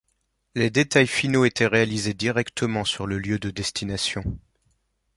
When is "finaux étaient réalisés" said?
1.05-2.15